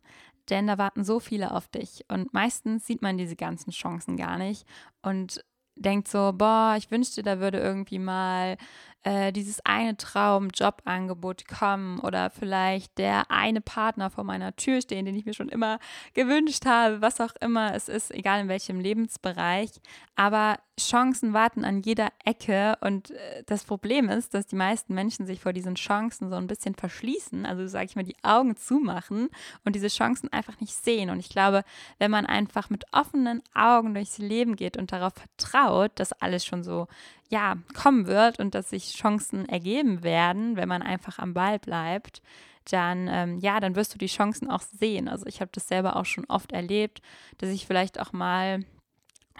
Denn 0.51 0.67
da 0.67 0.77
warten 0.77 1.03
so 1.03 1.20
viele 1.20 1.51
auf 1.51 1.67
dich. 1.67 2.05
Und 2.10 2.34
meistens 2.34 2.86
sieht 2.86 3.01
man 3.01 3.17
diese 3.17 3.36
ganzen 3.36 3.72
Chancen 3.72 4.17
gar 4.17 4.38
nicht 4.38 4.67
und 5.01 5.43
denkt 5.75 6.08
so, 6.08 6.34
boah, 6.34 6.75
ich 6.77 6.91
wünschte, 6.91 7.24
da 7.24 7.39
würde 7.39 7.60
irgendwie 7.60 7.98
mal 7.98 8.58
äh, 9.03 9.31
dieses 9.31 9.60
eine 9.65 9.98
Traum-Jobangebot 9.98 11.48
kommen 11.48 12.00
oder 12.00 12.29
vielleicht 12.29 12.98
der 12.98 13.31
eine 13.31 13.62
Partner 13.62 14.10
vor 14.10 14.24
meiner 14.24 14.55
Tür 14.55 14.81
stehen, 14.81 15.05
den 15.05 15.15
ich 15.15 15.25
mir 15.25 15.34
schon 15.34 15.50
immer 15.50 15.79
gewünscht 16.13 16.65
habe, 16.65 17.01
was 17.01 17.20
auch 17.20 17.34
immer 17.41 17.74
es 17.75 17.89
ist, 17.89 18.12
egal 18.12 18.41
in 18.41 18.48
welchem 18.48 18.79
Lebensbereich. 18.79 19.72
Aber 20.15 20.60
Chancen 20.79 21.34
warten 21.34 21.65
an 21.65 21.81
jeder 21.81 22.10
Ecke 22.25 22.77
und 22.81 23.12
äh, 23.12 23.43
das 23.46 23.63
Problem 23.63 24.10
ist, 24.10 24.34
dass 24.34 24.48
die 24.48 24.55
meisten 24.55 24.93
Menschen 24.93 25.25
sich 25.25 25.41
vor 25.41 25.53
diesen 25.53 25.75
Chancen 25.75 26.29
so 26.29 26.36
ein 26.36 26.48
bisschen 26.48 26.75
verschließen, 26.75 27.46
also 27.46 27.67
sage 27.67 27.86
ich 27.86 27.96
mal, 27.96 28.03
die 28.03 28.15
Augen 28.24 28.55
zumachen 28.55 29.29
und 29.65 29.75
diese 29.75 29.88
Chancen 29.88 30.31
einfach 30.31 30.60
nicht 30.60 30.74
sehen. 30.74 31.10
Und 31.10 31.20
ich 31.20 31.29
glaube, 31.29 31.63
wenn 32.00 32.12
man 32.12 32.25
einfach 32.25 32.70
mit 32.70 32.86
offenen 32.91 33.41
Augen 33.53 33.93
durchs 33.93 34.17
Leben 34.17 34.55
geht 34.55 34.77
und 34.77 34.91
darauf 34.91 35.13
vertraut, 35.13 35.91
dass 35.96 36.13
alles 36.13 36.46
schon 36.46 36.63
so 36.63 36.88
ja 37.31 37.55
kommen 37.73 38.07
wird 38.07 38.39
und 38.39 38.53
dass 38.53 38.69
sich 38.69 38.93
Chancen 38.93 39.47
ergeben 39.47 40.03
werden, 40.03 40.57
wenn 40.57 40.67
man 40.67 40.81
einfach 40.81 41.17
am 41.17 41.33
Ball 41.33 41.57
bleibt, 41.59 42.21
dann 42.69 43.07
ähm, 43.07 43.39
ja, 43.39 43.59
dann 43.59 43.75
wirst 43.75 43.93
du 43.93 43.97
die 43.97 44.07
Chancen 44.07 44.50
auch 44.50 44.61
sehen. 44.61 45.07
Also 45.07 45.25
ich 45.25 45.41
habe 45.41 45.50
das 45.53 45.67
selber 45.67 45.95
auch 45.95 46.05
schon 46.05 46.25
oft 46.25 46.51
erlebt, 46.51 47.01
dass 47.39 47.50
ich 47.50 47.65
vielleicht 47.65 48.00
auch 48.00 48.13
mal 48.13 48.63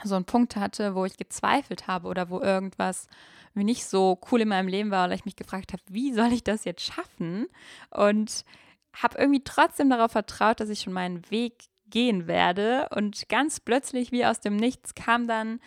so 0.04 0.16
einen 0.16 0.26
Punkt 0.26 0.56
hatte, 0.56 0.96
wo 0.96 1.06
ich 1.06 1.18
gezweifelt 1.18 1.88
habe 1.88 2.08
oder 2.08 2.30
wo 2.30 2.40
irgendwas 2.40 3.08
mir 3.54 3.66
nicht 3.66 3.86
so 3.86 4.20
cool 4.32 4.42
in 4.42 4.48
meinem 4.48 4.70
Leben 4.70 4.92
war 4.92 5.06
oder 5.06 5.14
ich 5.14 5.26
mich 5.26 5.36
gefragt 5.36 5.74
habe, 5.74 5.84
wie 5.90 6.14
soll 6.14 6.32
ich 6.32 6.44
das 6.44 6.64
jetzt 6.64 6.82
schaffen? 6.82 7.48
Und 7.92 8.46
habe 8.94 9.18
irgendwie 9.18 9.44
trotzdem 9.44 9.90
darauf 9.90 10.14
vertraut, 10.14 10.60
dass 10.60 10.70
ich 10.70 10.82
schon 10.82 10.94
meinen 10.94 11.30
Weg 11.30 11.66
gehen 11.88 12.28
werde. 12.28 12.88
Und 12.96 13.28
ganz 13.30 13.60
plötzlich, 13.60 14.12
wie 14.12 14.26
aus 14.26 14.40
dem 14.40 14.56
Nichts, 14.56 14.96
kam 14.96 15.28
dann 15.28 15.60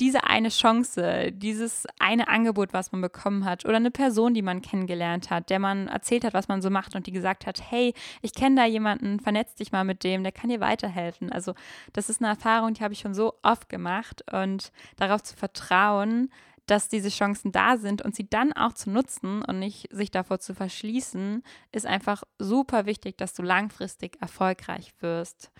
diese 0.00 0.24
eine 0.24 0.48
Chance, 0.48 1.30
dieses 1.32 1.86
eine 1.98 2.28
Angebot, 2.28 2.72
was 2.72 2.90
man 2.92 3.00
bekommen 3.00 3.44
hat, 3.44 3.64
oder 3.64 3.76
eine 3.76 3.90
Person, 3.90 4.34
die 4.34 4.42
man 4.42 4.62
kennengelernt 4.62 5.30
hat, 5.30 5.50
der 5.50 5.58
man 5.58 5.88
erzählt 5.88 6.24
hat, 6.24 6.34
was 6.34 6.48
man 6.48 6.62
so 6.62 6.70
macht 6.70 6.96
und 6.96 7.06
die 7.06 7.12
gesagt 7.12 7.46
hat, 7.46 7.60
hey, 7.70 7.94
ich 8.20 8.34
kenne 8.34 8.56
da 8.56 8.66
jemanden, 8.66 9.20
vernetz 9.20 9.54
dich 9.54 9.72
mal 9.72 9.84
mit 9.84 10.02
dem, 10.02 10.22
der 10.22 10.32
kann 10.32 10.50
dir 10.50 10.60
weiterhelfen. 10.60 11.30
Also 11.30 11.54
das 11.92 12.08
ist 12.08 12.20
eine 12.20 12.30
Erfahrung, 12.30 12.74
die 12.74 12.82
habe 12.82 12.94
ich 12.94 13.00
schon 13.00 13.14
so 13.14 13.34
oft 13.42 13.68
gemacht 13.68 14.24
und 14.32 14.72
darauf 14.96 15.22
zu 15.22 15.36
vertrauen, 15.36 16.30
dass 16.66 16.88
diese 16.88 17.10
Chancen 17.10 17.52
da 17.52 17.76
sind 17.76 18.02
und 18.02 18.16
sie 18.16 18.28
dann 18.28 18.52
auch 18.52 18.72
zu 18.72 18.90
nutzen 18.90 19.44
und 19.44 19.58
nicht 19.58 19.88
sich 19.92 20.10
davor 20.10 20.40
zu 20.40 20.54
verschließen, 20.54 21.42
ist 21.72 21.86
einfach 21.86 22.22
super 22.38 22.86
wichtig, 22.86 23.18
dass 23.18 23.34
du 23.34 23.42
langfristig 23.42 24.20
erfolgreich 24.20 24.94
wirst. 25.00 25.50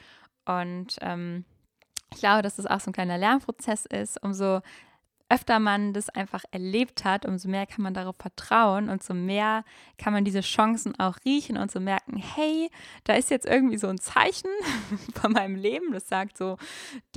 Und 0.46 0.96
ähm, 1.00 1.44
ich 2.14 2.20
glaube, 2.20 2.42
dass 2.42 2.56
das 2.56 2.66
auch 2.66 2.80
so 2.80 2.90
ein 2.90 2.94
kleiner 2.94 3.18
Lernprozess 3.18 3.86
ist, 3.86 4.22
umso 4.22 4.60
öfter 5.34 5.58
man 5.58 5.92
das 5.92 6.10
einfach 6.10 6.44
erlebt 6.52 7.04
hat, 7.04 7.26
umso 7.26 7.48
mehr 7.48 7.66
kann 7.66 7.82
man 7.82 7.92
darauf 7.92 8.14
vertrauen 8.16 8.88
und 8.88 9.02
so 9.02 9.14
mehr 9.14 9.64
kann 9.98 10.12
man 10.12 10.24
diese 10.24 10.42
Chancen 10.42 10.98
auch 11.00 11.16
riechen 11.24 11.56
und 11.56 11.72
so 11.72 11.80
merken, 11.80 12.18
hey, 12.18 12.70
da 13.02 13.14
ist 13.14 13.30
jetzt 13.30 13.44
irgendwie 13.44 13.76
so 13.76 13.88
ein 13.88 13.98
Zeichen 13.98 14.48
von 15.14 15.32
meinem 15.32 15.56
Leben, 15.56 15.92
das 15.92 16.08
sagt 16.08 16.38
so, 16.38 16.56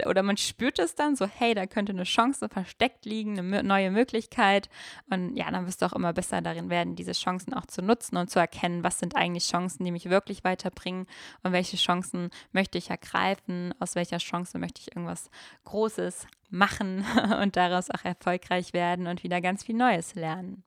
oder 0.07 0.23
man 0.23 0.35
spürt 0.35 0.79
es 0.79 0.95
dann 0.95 1.15
so, 1.15 1.27
hey, 1.27 1.53
da 1.53 1.67
könnte 1.67 1.91
eine 1.91 2.05
Chance 2.05 2.49
versteckt 2.49 3.05
liegen, 3.05 3.37
eine 3.37 3.61
neue 3.61 3.91
Möglichkeit. 3.91 4.67
Und 5.11 5.35
ja, 5.35 5.51
dann 5.51 5.67
wirst 5.67 5.83
du 5.83 5.85
auch 5.85 5.93
immer 5.93 6.13
besser 6.13 6.41
darin 6.41 6.71
werden, 6.71 6.95
diese 6.95 7.11
Chancen 7.11 7.53
auch 7.53 7.67
zu 7.67 7.83
nutzen 7.83 8.17
und 8.17 8.31
zu 8.31 8.39
erkennen, 8.39 8.83
was 8.83 8.97
sind 8.97 9.15
eigentlich 9.15 9.47
Chancen, 9.47 9.85
die 9.85 9.91
mich 9.91 10.09
wirklich 10.09 10.43
weiterbringen 10.43 11.05
und 11.43 11.51
welche 11.51 11.77
Chancen 11.77 12.31
möchte 12.51 12.79
ich 12.79 12.89
ergreifen, 12.89 13.75
aus 13.79 13.93
welcher 13.93 14.17
Chance 14.17 14.57
möchte 14.57 14.81
ich 14.81 14.95
irgendwas 14.95 15.29
Großes 15.65 16.25
machen 16.49 17.05
und 17.41 17.55
daraus 17.55 17.89
auch 17.89 18.03
erfolgreich 18.05 18.73
werden 18.73 19.07
und 19.07 19.23
wieder 19.23 19.41
ganz 19.41 19.63
viel 19.63 19.75
Neues 19.75 20.15
lernen. 20.15 20.63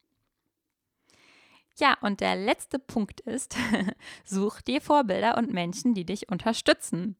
Ja, 1.78 1.96
und 2.02 2.20
der 2.20 2.36
letzte 2.36 2.78
Punkt 2.78 3.20
ist, 3.20 3.56
such 4.24 4.60
dir 4.60 4.80
Vorbilder 4.80 5.38
und 5.38 5.52
Menschen, 5.52 5.94
die 5.94 6.04
dich 6.04 6.28
unterstützen. 6.28 7.16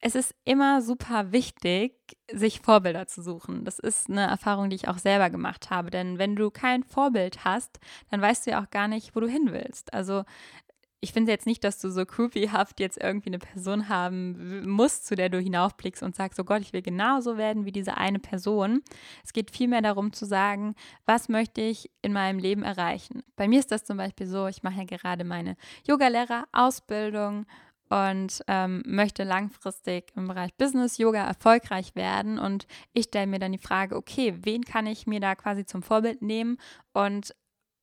Es 0.00 0.14
ist 0.14 0.34
immer 0.44 0.82
super 0.82 1.32
wichtig, 1.32 1.94
sich 2.30 2.60
Vorbilder 2.60 3.06
zu 3.06 3.22
suchen. 3.22 3.64
Das 3.64 3.78
ist 3.78 4.08
eine 4.08 4.26
Erfahrung, 4.26 4.70
die 4.70 4.76
ich 4.76 4.88
auch 4.88 4.98
selber 4.98 5.30
gemacht 5.30 5.70
habe. 5.70 5.90
Denn 5.90 6.18
wenn 6.18 6.36
du 6.36 6.50
kein 6.50 6.84
Vorbild 6.84 7.44
hast, 7.44 7.80
dann 8.10 8.20
weißt 8.20 8.46
du 8.46 8.52
ja 8.52 8.62
auch 8.62 8.70
gar 8.70 8.88
nicht, 8.88 9.16
wo 9.16 9.20
du 9.20 9.28
hin 9.28 9.48
willst. 9.52 9.92
Also 9.92 10.24
ich 11.00 11.12
finde 11.12 11.30
jetzt 11.30 11.46
nicht, 11.46 11.62
dass 11.62 11.78
du 11.78 11.90
so 11.90 12.06
creepyhaft 12.06 12.80
jetzt 12.80 12.98
irgendwie 13.02 13.28
eine 13.28 13.38
Person 13.38 13.88
haben 13.88 14.68
musst, 14.68 15.06
zu 15.06 15.14
der 15.14 15.28
du 15.28 15.38
hinaufblickst 15.38 16.02
und 16.02 16.16
sagst, 16.16 16.40
oh 16.40 16.44
Gott, 16.44 16.62
ich 16.62 16.72
will 16.72 16.82
genauso 16.82 17.36
werden 17.36 17.64
wie 17.64 17.72
diese 17.72 17.96
eine 17.96 18.18
Person. 18.18 18.82
Es 19.24 19.32
geht 19.32 19.50
vielmehr 19.50 19.82
darum 19.82 20.12
zu 20.12 20.24
sagen, 20.24 20.74
was 21.04 21.28
möchte 21.28 21.60
ich 21.60 21.90
in 22.02 22.12
meinem 22.12 22.38
Leben 22.38 22.62
erreichen. 22.62 23.22
Bei 23.36 23.46
mir 23.46 23.58
ist 23.58 23.70
das 23.70 23.84
zum 23.84 23.98
Beispiel 23.98 24.26
so, 24.26 24.46
ich 24.46 24.62
mache 24.62 24.78
ja 24.78 24.84
gerade 24.84 25.24
meine 25.24 25.56
Yogalehrerausbildung 25.86 27.46
und 27.88 28.42
ähm, 28.48 28.82
möchte 28.86 29.22
langfristig 29.22 30.12
im 30.16 30.26
Bereich 30.26 30.54
Business 30.54 30.98
Yoga 30.98 31.24
erfolgreich 31.24 31.94
werden. 31.94 32.38
Und 32.38 32.66
ich 32.92 33.04
stelle 33.04 33.26
mir 33.26 33.38
dann 33.38 33.52
die 33.52 33.58
Frage, 33.58 33.96
okay, 33.96 34.34
wen 34.42 34.64
kann 34.64 34.86
ich 34.86 35.06
mir 35.06 35.20
da 35.20 35.34
quasi 35.34 35.64
zum 35.66 35.82
Vorbild 35.82 36.22
nehmen 36.22 36.58
und 36.92 37.34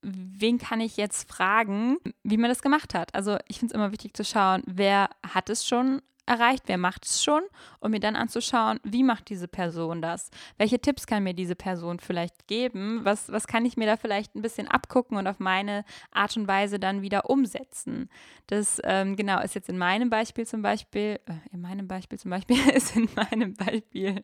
wen 0.03 0.57
kann 0.57 0.81
ich 0.81 0.97
jetzt 0.97 1.29
fragen, 1.29 1.97
wie 2.23 2.37
man 2.37 2.49
das 2.49 2.61
gemacht 2.61 2.93
hat. 2.93 3.15
Also 3.15 3.37
ich 3.47 3.59
finde 3.59 3.73
es 3.73 3.75
immer 3.75 3.91
wichtig 3.91 4.15
zu 4.15 4.23
schauen, 4.23 4.63
wer 4.65 5.09
hat 5.23 5.49
es 5.49 5.65
schon 5.65 6.01
erreicht, 6.25 6.63
wer 6.67 6.77
macht 6.77 7.05
es 7.05 7.23
schon 7.23 7.43
und 7.79 7.91
mir 7.91 7.99
dann 7.99 8.15
anzuschauen, 8.15 8.79
wie 8.83 9.03
macht 9.03 9.29
diese 9.29 9.47
Person 9.47 10.01
das? 10.01 10.29
Welche 10.57 10.79
Tipps 10.79 11.05
kann 11.05 11.23
mir 11.23 11.33
diese 11.33 11.55
Person 11.55 11.99
vielleicht 11.99 12.47
geben? 12.47 13.01
Was, 13.03 13.31
was 13.31 13.47
kann 13.47 13.65
ich 13.65 13.77
mir 13.77 13.85
da 13.85 13.97
vielleicht 13.97 14.35
ein 14.35 14.41
bisschen 14.41 14.67
abgucken 14.67 15.17
und 15.17 15.27
auf 15.27 15.39
meine 15.39 15.83
Art 16.11 16.35
und 16.37 16.47
Weise 16.47 16.79
dann 16.79 17.01
wieder 17.01 17.29
umsetzen? 17.29 18.09
Das 18.47 18.79
ähm, 18.83 19.15
genau 19.15 19.41
ist 19.41 19.55
jetzt 19.55 19.69
in 19.69 19.77
meinem 19.77 20.09
Beispiel 20.09 20.45
zum 20.45 20.61
Beispiel, 20.61 21.19
äh, 21.25 21.33
in 21.51 21.61
meinem 21.61 21.87
Beispiel 21.87 22.19
zum 22.19 22.31
Beispiel 22.31 22.57
ist 22.73 22.95
in 22.95 23.09
meinem 23.15 23.53
Beispiel 23.53 24.23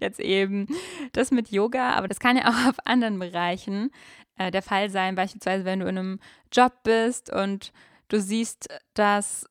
jetzt 0.00 0.20
eben 0.20 0.66
das 1.12 1.30
mit 1.30 1.50
Yoga, 1.50 1.92
aber 1.92 2.08
das 2.08 2.20
kann 2.20 2.36
ja 2.36 2.48
auch 2.48 2.68
auf 2.68 2.86
anderen 2.86 3.18
Bereichen 3.18 3.90
äh, 4.36 4.50
der 4.50 4.62
Fall 4.62 4.90
sein, 4.90 5.14
beispielsweise 5.14 5.64
wenn 5.64 5.80
du 5.80 5.86
in 5.86 5.98
einem 5.98 6.20
Job 6.52 6.72
bist 6.82 7.32
und 7.32 7.72
du 8.08 8.20
siehst, 8.20 8.68
dass 8.94 9.46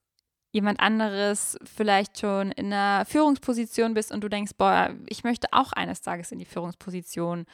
jemand 0.52 0.80
anderes 0.80 1.58
vielleicht 1.63 2.20
schon 2.20 2.52
in 2.52 2.72
einer 2.72 3.06
Führungsposition 3.06 3.94
bist 3.96 4.12
und 4.12 4.22
du 4.22 4.30
denkst, 4.30 4.54
boah, 4.58 4.96
ich 5.08 5.24
möchte 5.24 5.48
auch 5.52 5.74
eines 5.74 6.02
Tages 6.02 6.32
in 6.32 6.40
die 6.40 6.46
Führungsposition 6.46 7.46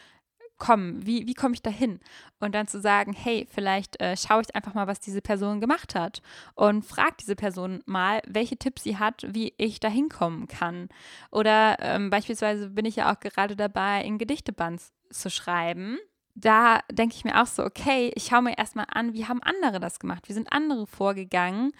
kommen. 0.58 1.06
Wie, 1.06 1.26
wie 1.26 1.34
komme 1.34 1.56
ich 1.56 1.62
da 1.62 1.70
hin? 1.70 2.02
Und 2.40 2.54
dann 2.54 2.68
zu 2.68 2.82
sagen, 2.82 3.14
hey, 3.14 3.48
vielleicht 3.50 4.00
äh, 4.02 4.18
schaue 4.18 4.42
ich 4.42 4.54
einfach 4.54 4.74
mal, 4.74 4.88
was 4.88 5.00
diese 5.00 5.22
Person 5.22 5.62
gemacht 5.62 5.96
hat 5.96 6.22
und 6.56 6.84
frag 6.84 7.18
diese 7.18 7.38
Person 7.38 7.82
mal, 7.86 8.22
welche 8.28 8.58
Tipps 8.58 8.84
sie 8.84 8.98
hat, 8.98 9.26
wie 9.30 9.54
ich 9.58 9.80
da 9.80 9.88
hinkommen 9.88 10.48
kann. 10.48 10.90
Oder 11.32 11.78
ähm, 11.80 12.10
beispielsweise 12.10 12.70
bin 12.70 12.86
ich 12.86 12.98
ja 12.98 13.12
auch 13.12 13.20
gerade 13.22 13.56
dabei, 13.56 14.04
in 14.04 14.18
Gedichteband 14.18 14.82
zu 15.10 15.30
schreiben 15.30 15.98
da 16.40 16.80
denke 16.92 17.16
ich 17.16 17.26
mir 17.26 17.42
auch 17.42 17.48
so, 17.48 17.64
okay, 17.64 18.12
ich 18.16 18.28
schaue 18.28 18.42
mir 18.42 18.58
erstmal 18.58 18.86
an, 18.90 19.14
wie 19.14 19.26
haben 19.26 19.44
andere 19.44 19.80
das 19.80 20.00
gemacht? 20.00 20.30
Wie 20.30 20.34
sind 20.34 20.52
andere 20.52 20.88
vorgegangen? 20.88 21.72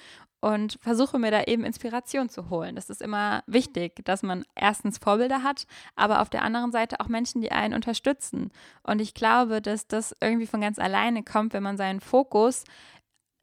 Und 0.42 0.80
versuche 0.82 1.20
mir 1.20 1.32
da 1.32 1.44
eben 1.44 1.66
Inspiration 1.66 2.30
zu 2.30 2.50
holen. 2.50 2.76
Das 2.76 2.90
ist 2.90 3.02
immer 3.02 3.44
wichtig, 3.46 4.06
dass 4.06 4.24
man 4.24 4.46
erstens 4.56 4.98
Vorbilder 4.98 5.44
hat, 5.44 5.66
aber 5.98 6.22
auf 6.22 6.30
der 6.30 6.44
anderen 6.44 6.72
Seite 6.72 7.02
auch 7.02 7.10
Menschen, 7.10 7.42
die 7.42 7.52
einen 7.52 7.74
unterstützen. 7.74 8.52
Und 8.84 9.02
ich 9.02 9.14
glaube, 9.14 9.62
dass 9.62 9.88
das 9.88 10.16
irgendwie 10.22 10.48
von 10.48 10.62
ganz 10.62 10.80
alleine 10.80 11.24
kommt, 11.24 11.52
wenn 11.52 11.64
man 11.64 11.76
seinen 11.76 12.00
Fokus 12.00 12.64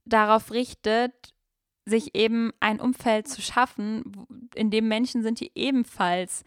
darauf 0.06 0.52
richtet, 0.52 1.34
sich 1.84 2.14
eben 2.14 2.52
ein 2.60 2.80
Umfeld 2.80 3.28
zu 3.28 3.42
schaffen, 3.42 4.26
in 4.54 4.70
dem 4.70 4.88
Menschen 4.88 5.22
sind, 5.22 5.40
die 5.40 5.52
ebenfalls 5.54 6.44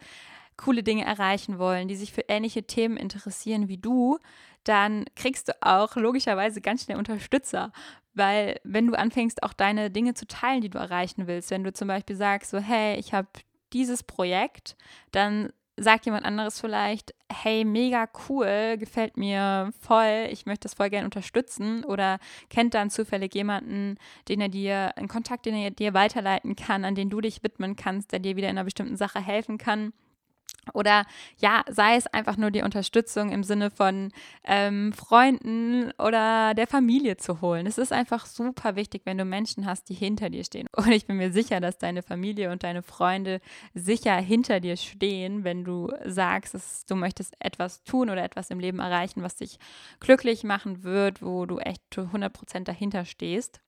coole 0.60 0.82
Dinge 0.82 1.04
erreichen 1.04 1.58
wollen, 1.58 1.88
die 1.88 1.96
sich 1.96 2.12
für 2.12 2.24
ähnliche 2.28 2.64
Themen 2.64 2.96
interessieren 2.96 3.68
wie 3.68 3.78
du, 3.78 4.18
dann 4.64 5.06
kriegst 5.16 5.48
du 5.48 5.52
auch 5.62 5.96
logischerweise 5.96 6.60
ganz 6.60 6.84
schnell 6.84 6.98
Unterstützer. 6.98 7.72
Weil 8.12 8.60
wenn 8.62 8.86
du 8.86 8.98
anfängst, 8.98 9.42
auch 9.42 9.54
deine 9.54 9.90
Dinge 9.90 10.14
zu 10.14 10.26
teilen, 10.26 10.60
die 10.60 10.68
du 10.68 10.78
erreichen 10.78 11.26
willst, 11.26 11.50
wenn 11.50 11.64
du 11.64 11.72
zum 11.72 11.88
Beispiel 11.88 12.16
sagst, 12.16 12.50
so, 12.50 12.58
hey, 12.58 12.98
ich 12.98 13.14
habe 13.14 13.28
dieses 13.72 14.02
Projekt, 14.02 14.76
dann 15.12 15.50
sagt 15.76 16.04
jemand 16.04 16.26
anderes 16.26 16.60
vielleicht, 16.60 17.14
hey, 17.32 17.64
mega 17.64 18.06
cool, 18.28 18.76
gefällt 18.76 19.16
mir 19.16 19.72
voll, 19.80 20.28
ich 20.30 20.44
möchte 20.44 20.64
das 20.64 20.74
voll 20.74 20.90
gerne 20.90 21.06
unterstützen 21.06 21.84
oder 21.84 22.18
kennt 22.50 22.74
dann 22.74 22.90
zufällig 22.90 23.34
jemanden, 23.34 23.96
den 24.28 24.42
er 24.42 24.50
dir, 24.50 24.92
einen 24.98 25.08
Kontakt, 25.08 25.46
den 25.46 25.54
er 25.54 25.70
dir 25.70 25.94
weiterleiten 25.94 26.54
kann, 26.54 26.84
an 26.84 26.96
den 26.96 27.08
du 27.08 27.22
dich 27.22 27.42
widmen 27.42 27.76
kannst, 27.76 28.12
der 28.12 28.18
dir 28.18 28.36
wieder 28.36 28.50
in 28.50 28.58
einer 28.58 28.64
bestimmten 28.64 28.96
Sache 28.96 29.20
helfen 29.20 29.56
kann 29.56 29.94
Oder 30.74 31.04
ja, 31.38 31.62
sei 31.68 31.96
es 31.96 32.06
einfach 32.06 32.36
nur 32.36 32.50
die 32.50 32.62
Unterstützung 32.62 33.30
im 33.30 33.44
Sinne 33.44 33.70
von 33.70 34.12
ähm, 34.44 34.92
Freunden 34.92 35.92
oder 35.98 36.54
der 36.54 36.66
Familie 36.66 37.16
zu 37.16 37.40
holen. 37.40 37.66
Es 37.66 37.78
ist 37.78 37.92
einfach 37.92 38.26
super 38.26 38.76
wichtig, 38.76 39.02
wenn 39.04 39.18
du 39.18 39.24
Menschen 39.24 39.66
hast, 39.66 39.88
die 39.88 39.94
hinter 39.94 40.30
dir 40.30 40.44
stehen. 40.44 40.66
Und 40.76 40.90
ich 40.92 41.06
bin 41.06 41.16
mir 41.16 41.32
sicher, 41.32 41.60
dass 41.60 41.78
deine 41.78 42.02
Familie 42.02 42.50
und 42.50 42.62
deine 42.62 42.82
Freunde 42.82 43.40
sicher 43.74 44.16
hinter 44.16 44.60
dir 44.60 44.76
stehen, 44.76 45.44
wenn 45.44 45.64
du 45.64 45.92
sagst, 46.04 46.54
dass 46.54 46.84
du 46.86 46.96
möchtest 46.96 47.34
etwas 47.40 47.82
tun 47.84 48.10
oder 48.10 48.22
etwas 48.22 48.50
im 48.50 48.60
Leben 48.60 48.78
erreichen, 48.78 49.22
was 49.22 49.36
dich 49.36 49.58
glücklich 50.00 50.44
machen 50.44 50.82
wird, 50.82 51.22
wo 51.22 51.46
du 51.46 51.58
echt 51.58 51.82
zu 51.90 52.02
100 52.02 52.32
Prozent 52.32 52.68
dahinter 52.68 53.04
stehst. 53.04 53.60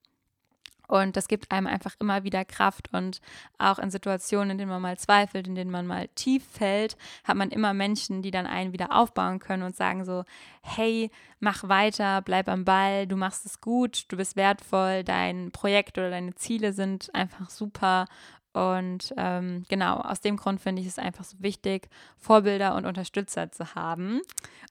Und 0.92 1.16
das 1.16 1.26
gibt 1.26 1.50
einem 1.50 1.66
einfach 1.66 1.94
immer 2.00 2.22
wieder 2.22 2.44
Kraft. 2.44 2.90
Und 2.92 3.22
auch 3.56 3.78
in 3.78 3.90
Situationen, 3.90 4.50
in 4.50 4.58
denen 4.58 4.70
man 4.70 4.82
mal 4.82 4.98
zweifelt, 4.98 5.46
in 5.46 5.54
denen 5.54 5.70
man 5.70 5.86
mal 5.86 6.08
tief 6.08 6.44
fällt, 6.46 6.98
hat 7.24 7.34
man 7.34 7.50
immer 7.50 7.72
Menschen, 7.72 8.20
die 8.20 8.30
dann 8.30 8.46
einen 8.46 8.74
wieder 8.74 8.92
aufbauen 8.92 9.38
können 9.38 9.62
und 9.62 9.74
sagen 9.74 10.04
so, 10.04 10.24
hey, 10.60 11.10
mach 11.40 11.66
weiter, 11.66 12.20
bleib 12.20 12.46
am 12.46 12.66
Ball, 12.66 13.06
du 13.06 13.16
machst 13.16 13.46
es 13.46 13.62
gut, 13.62 14.04
du 14.08 14.18
bist 14.18 14.36
wertvoll, 14.36 15.02
dein 15.02 15.50
Projekt 15.50 15.96
oder 15.96 16.10
deine 16.10 16.34
Ziele 16.34 16.74
sind 16.74 17.08
einfach 17.14 17.48
super 17.48 18.04
und 18.52 19.14
ähm, 19.16 19.64
genau, 19.68 19.96
aus 19.96 20.20
dem 20.20 20.36
Grund 20.36 20.60
finde 20.60 20.82
ich 20.82 20.88
es 20.88 20.98
einfach 20.98 21.24
so 21.24 21.38
wichtig, 21.40 21.88
Vorbilder 22.18 22.74
und 22.74 22.84
Unterstützer 22.84 23.50
zu 23.50 23.74
haben. 23.74 24.20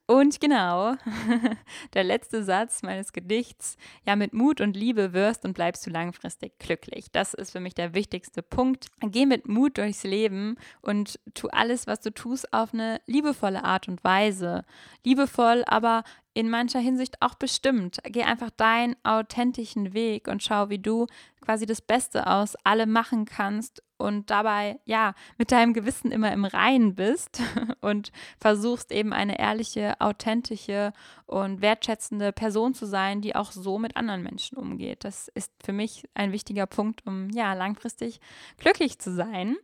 Und 0.05 0.39
genau, 0.39 0.95
der 1.93 2.03
letzte 2.03 2.43
Satz 2.43 2.83
meines 2.83 3.11
Gedichts, 3.11 3.77
ja, 4.05 4.15
mit 4.15 4.33
Mut 4.33 4.61
und 4.61 4.75
Liebe 4.75 5.13
wirst 5.13 5.45
und 5.45 5.53
bleibst 5.53 5.85
du 5.87 5.89
langfristig 5.89 6.59
glücklich. 6.59 7.11
Das 7.11 7.33
ist 7.33 7.51
für 7.51 7.59
mich 7.59 7.73
der 7.73 7.95
wichtigste 7.95 8.43
Punkt. 8.43 8.87
Geh 9.01 9.25
mit 9.25 9.47
Mut 9.47 9.77
durchs 9.77 10.03
Leben 10.03 10.57
und 10.81 11.19
tu 11.33 11.47
alles, 11.47 11.87
was 11.87 12.01
du 12.01 12.13
tust, 12.13 12.53
auf 12.53 12.73
eine 12.73 13.01
liebevolle 13.07 13.63
Art 13.63 13.87
und 13.87 14.03
Weise. 14.03 14.63
Liebevoll, 15.03 15.63
aber 15.65 16.03
in 16.33 16.49
mancher 16.49 16.79
Hinsicht 16.79 17.21
auch 17.21 17.35
bestimmt. 17.35 17.99
Geh 18.05 18.23
einfach 18.23 18.49
deinen 18.51 18.95
authentischen 19.03 19.93
Weg 19.93 20.27
und 20.27 20.41
schau, 20.41 20.69
wie 20.69 20.79
du 20.79 21.07
quasi 21.41 21.65
das 21.65 21.81
Beste 21.81 22.27
aus 22.27 22.55
allem 22.63 22.91
machen 22.91 23.25
kannst 23.25 23.83
und 23.97 24.29
dabei 24.29 24.79
ja 24.85 25.13
mit 25.37 25.51
deinem 25.51 25.73
Gewissen 25.73 26.11
immer 26.11 26.31
im 26.31 26.45
Reinen 26.45 26.95
bist 26.95 27.41
und 27.81 28.11
versuchst 28.39 28.91
eben 28.91 29.13
eine 29.13 29.39
ehrliche, 29.39 29.99
authentische 29.99 30.93
und 31.25 31.61
wertschätzende 31.61 32.31
Person 32.31 32.73
zu 32.73 32.85
sein, 32.85 33.21
die 33.21 33.35
auch 33.35 33.51
so 33.51 33.77
mit 33.77 33.97
anderen 33.97 34.23
Menschen 34.23 34.57
umgeht. 34.57 35.03
Das 35.03 35.27
ist 35.29 35.51
für 35.63 35.73
mich 35.73 36.07
ein 36.13 36.31
wichtiger 36.31 36.65
Punkt, 36.65 37.05
um 37.05 37.29
ja 37.29 37.53
langfristig 37.53 38.19
glücklich 38.57 38.99
zu 38.99 39.13
sein. 39.13 39.57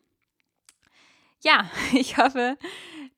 Ja, 1.43 1.69
ich 1.93 2.17
hoffe, 2.17 2.57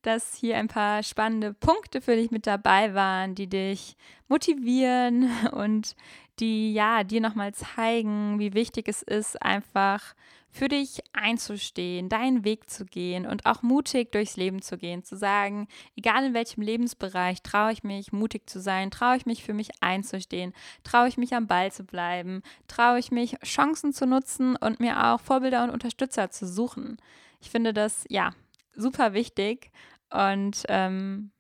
dass 0.01 0.35
hier 0.35 0.57
ein 0.57 0.67
paar 0.67 1.03
spannende 1.03 1.53
Punkte 1.53 2.01
für 2.01 2.15
dich 2.15 2.31
mit 2.31 2.47
dabei 2.47 2.93
waren, 2.93 3.35
die 3.35 3.47
dich 3.47 3.95
motivieren 4.27 5.29
und 5.51 5.95
die 6.39 6.73
ja 6.73 7.03
dir 7.03 7.21
nochmal 7.21 7.53
zeigen, 7.53 8.39
wie 8.39 8.53
wichtig 8.53 8.87
es 8.87 9.01
ist, 9.01 9.41
einfach 9.41 10.15
für 10.51 10.67
dich 10.67 11.01
einzustehen, 11.13 12.09
deinen 12.09 12.43
Weg 12.43 12.69
zu 12.69 12.85
gehen 12.85 13.27
und 13.27 13.45
auch 13.45 13.61
mutig 13.61 14.11
durchs 14.11 14.35
Leben 14.35 14.61
zu 14.61 14.77
gehen, 14.77 15.03
zu 15.03 15.15
sagen, 15.15 15.67
egal 15.95 16.25
in 16.25 16.33
welchem 16.33 16.61
Lebensbereich, 16.61 17.43
traue 17.43 17.71
ich 17.71 17.83
mich, 17.83 18.11
mutig 18.11 18.49
zu 18.49 18.59
sein, 18.59 18.89
traue 18.89 19.17
ich 19.17 19.25
mich 19.25 19.43
für 19.43 19.53
mich 19.53 19.69
einzustehen, 19.81 20.53
traue 20.83 21.07
ich 21.07 21.17
mich 21.17 21.35
am 21.35 21.47
Ball 21.47 21.71
zu 21.71 21.83
bleiben, 21.83 22.41
traue 22.67 22.99
ich 22.99 23.11
mich, 23.11 23.37
Chancen 23.43 23.93
zu 23.93 24.07
nutzen 24.07 24.55
und 24.55 24.79
mir 24.79 25.05
auch 25.05 25.21
Vorbilder 25.21 25.63
und 25.63 25.69
Unterstützer 25.69 26.31
zu 26.31 26.47
suchen. 26.47 26.97
Ich 27.41 27.51
finde 27.51 27.73
das 27.73 28.05
ja 28.09 28.31
super 28.79 29.13
wichtig 29.13 29.71
und 30.09 30.63
ähm, 30.69 31.31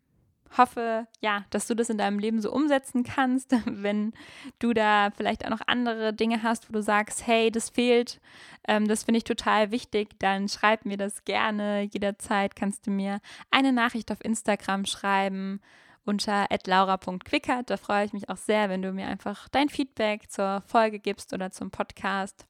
hoffe, 0.57 1.07
ja, 1.21 1.45
dass 1.49 1.67
du 1.67 1.75
das 1.75 1.89
in 1.89 1.97
deinem 1.97 2.19
Leben 2.19 2.41
so 2.41 2.51
umsetzen 2.51 3.03
kannst, 3.03 3.55
wenn 3.65 4.13
du 4.59 4.73
da 4.73 5.09
vielleicht 5.15 5.45
auch 5.45 5.49
noch 5.49 5.61
andere 5.67 6.13
Dinge 6.13 6.43
hast, 6.43 6.69
wo 6.69 6.73
du 6.73 6.81
sagst, 6.81 7.25
hey, 7.27 7.51
das 7.51 7.69
fehlt, 7.69 8.19
ähm, 8.67 8.87
das 8.87 9.03
finde 9.03 9.19
ich 9.19 9.23
total 9.23 9.71
wichtig, 9.71 10.09
dann 10.19 10.49
schreib 10.49 10.85
mir 10.85 10.97
das 10.97 11.23
gerne. 11.25 11.83
Jederzeit 11.91 12.55
kannst 12.55 12.87
du 12.87 12.91
mir 12.91 13.19
eine 13.51 13.73
Nachricht 13.73 14.11
auf 14.11 14.23
Instagram 14.23 14.85
schreiben 14.85 15.61
unter 16.05 16.47
laura.quickert. 16.65 17.69
Da 17.69 17.77
freue 17.77 18.05
ich 18.05 18.13
mich 18.13 18.29
auch 18.29 18.37
sehr, 18.37 18.69
wenn 18.69 18.81
du 18.81 18.91
mir 18.91 19.07
einfach 19.07 19.47
dein 19.49 19.69
Feedback 19.69 20.31
zur 20.31 20.63
Folge 20.65 20.99
gibst 20.99 21.33
oder 21.33 21.51
zum 21.51 21.69
Podcast. 21.69 22.45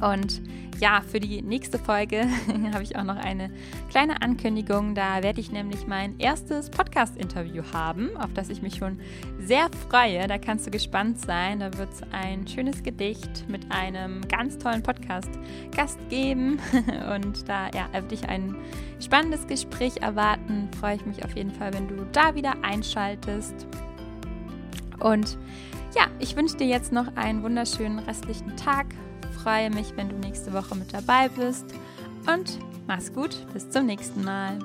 Und 0.00 0.42
ja, 0.80 1.02
für 1.06 1.20
die 1.20 1.40
nächste 1.42 1.78
Folge 1.78 2.26
habe 2.72 2.82
ich 2.82 2.96
auch 2.96 3.04
noch 3.04 3.16
eine 3.16 3.50
kleine 3.90 4.20
Ankündigung. 4.22 4.94
Da 4.94 5.22
werde 5.22 5.40
ich 5.40 5.52
nämlich 5.52 5.86
mein 5.86 6.18
erstes 6.18 6.68
Podcast-Interview 6.68 7.62
haben, 7.72 8.16
auf 8.16 8.32
das 8.34 8.48
ich 8.48 8.60
mich 8.60 8.76
schon 8.76 8.98
sehr 9.38 9.68
freue. 9.88 10.26
Da 10.26 10.38
kannst 10.38 10.66
du 10.66 10.70
gespannt 10.70 11.20
sein. 11.20 11.60
Da 11.60 11.76
wird 11.78 11.92
es 11.92 12.02
ein 12.12 12.46
schönes 12.46 12.82
Gedicht 12.82 13.48
mit 13.48 13.70
einem 13.70 14.20
ganz 14.28 14.58
tollen 14.58 14.82
Podcast-Gast 14.82 15.98
geben. 16.08 16.58
Und 17.14 17.48
da 17.48 17.66
ja, 17.74 17.88
werde 17.92 18.14
ich 18.14 18.28
ein 18.28 18.56
spannendes 19.00 19.46
Gespräch 19.46 19.98
erwarten. 20.02 20.68
Freue 20.80 20.96
ich 20.96 21.06
mich 21.06 21.24
auf 21.24 21.36
jeden 21.36 21.52
Fall, 21.52 21.72
wenn 21.72 21.88
du 21.88 22.04
da 22.12 22.34
wieder 22.34 22.54
einschaltest. 22.62 23.66
Und 24.98 25.38
ja, 25.94 26.08
ich 26.18 26.34
wünsche 26.34 26.56
dir 26.56 26.66
jetzt 26.66 26.92
noch 26.92 27.16
einen 27.16 27.42
wunderschönen 27.42 28.00
restlichen 28.00 28.56
Tag 28.56 28.86
freue 29.44 29.68
mich, 29.68 29.94
wenn 29.94 30.08
du 30.08 30.16
nächste 30.16 30.54
Woche 30.54 30.74
mit 30.74 30.94
dabei 30.94 31.28
bist 31.28 31.66
und 32.26 32.58
mach's 32.86 33.12
gut, 33.12 33.46
bis 33.52 33.68
zum 33.68 33.84
nächsten 33.84 34.24
Mal. 34.24 34.58